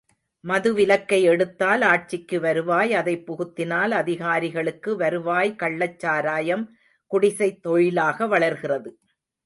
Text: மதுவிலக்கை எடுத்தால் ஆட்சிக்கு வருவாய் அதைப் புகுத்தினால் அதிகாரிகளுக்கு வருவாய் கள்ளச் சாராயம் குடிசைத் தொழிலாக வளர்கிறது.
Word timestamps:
மதுவிலக்கை 0.43 1.21
எடுத்தால் 1.23 1.81
ஆட்சிக்கு 1.81 2.39
வருவாய் 2.39 2.93
அதைப் 2.93 3.25
புகுத்தினால் 3.27 3.91
அதிகாரிகளுக்கு 3.91 4.95
வருவாய் 4.95 5.55
கள்ளச் 5.55 5.99
சாராயம் 5.99 6.65
குடிசைத் 7.11 7.61
தொழிலாக 7.61 8.27
வளர்கிறது. 8.27 8.91